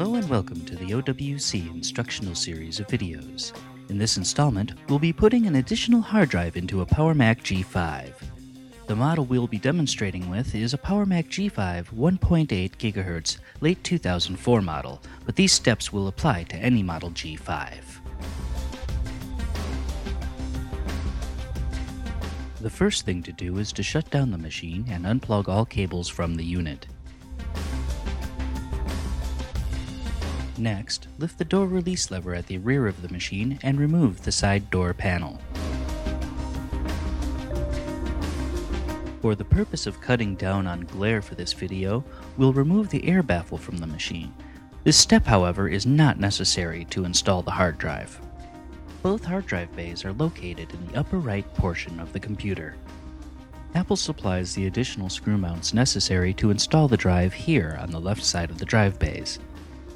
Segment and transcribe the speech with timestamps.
[0.00, 3.52] welcome and welcome to the OWC instructional series of videos.
[3.90, 8.10] In this installment, we'll be putting an additional hard drive into a PowerMac G5.
[8.86, 15.02] The model we'll be demonstrating with is a PowerMac G5 1.8 GHz late 2004 model,
[15.26, 17.82] but these steps will apply to any model G5.
[22.62, 26.08] The first thing to do is to shut down the machine and unplug all cables
[26.08, 26.86] from the unit.
[30.60, 34.30] Next, lift the door release lever at the rear of the machine and remove the
[34.30, 35.40] side door panel.
[39.22, 42.04] For the purpose of cutting down on glare for this video,
[42.36, 44.34] we'll remove the air baffle from the machine.
[44.84, 48.20] This step, however, is not necessary to install the hard drive.
[49.02, 52.74] Both hard drive bays are located in the upper right portion of the computer.
[53.74, 58.22] Apple supplies the additional screw mounts necessary to install the drive here on the left
[58.22, 59.38] side of the drive bays.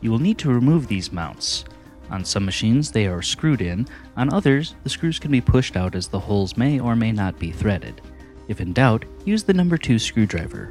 [0.00, 1.64] You will need to remove these mounts.
[2.10, 5.94] On some machines, they are screwed in, on others, the screws can be pushed out
[5.94, 8.00] as the holes may or may not be threaded.
[8.48, 10.70] If in doubt, use the number 2 screwdriver.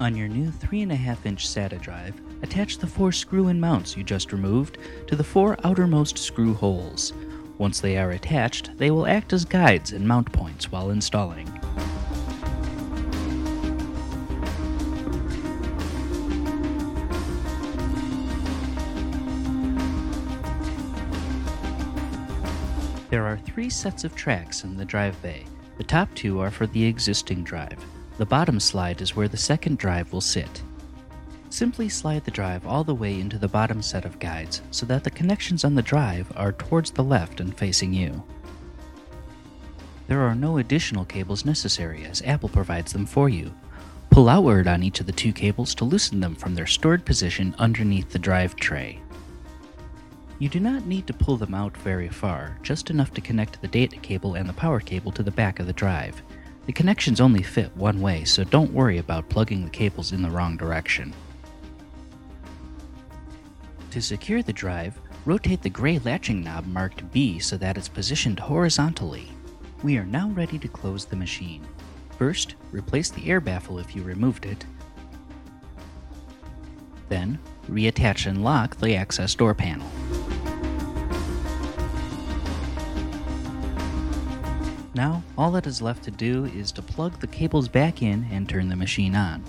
[0.00, 4.32] On your new 3.5 inch SATA drive, attach the four screw in mounts you just
[4.32, 4.76] removed
[5.06, 7.12] to the four outermost screw holes.
[7.58, 11.48] Once they are attached, they will act as guides and mount points while installing.
[23.14, 25.44] There are three sets of tracks in the drive bay.
[25.78, 27.78] The top two are for the existing drive.
[28.18, 30.62] The bottom slide is where the second drive will sit.
[31.48, 35.04] Simply slide the drive all the way into the bottom set of guides so that
[35.04, 38.20] the connections on the drive are towards the left and facing you.
[40.08, 43.54] There are no additional cables necessary as Apple provides them for you.
[44.10, 47.54] Pull outward on each of the two cables to loosen them from their stored position
[47.60, 49.00] underneath the drive tray.
[50.44, 53.66] You do not need to pull them out very far, just enough to connect the
[53.66, 56.20] data cable and the power cable to the back of the drive.
[56.66, 60.28] The connections only fit one way, so don't worry about plugging the cables in the
[60.28, 61.14] wrong direction.
[63.92, 68.38] To secure the drive, rotate the gray latching knob marked B so that it's positioned
[68.38, 69.30] horizontally.
[69.82, 71.66] We are now ready to close the machine.
[72.18, 74.66] First, replace the air baffle if you removed it.
[77.08, 77.38] Then,
[77.70, 79.90] reattach and lock the access door panel.
[84.94, 88.48] Now, all that is left to do is to plug the cables back in and
[88.48, 89.42] turn the machine on.